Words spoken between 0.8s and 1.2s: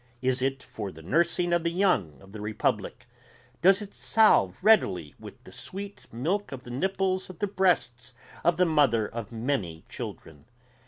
the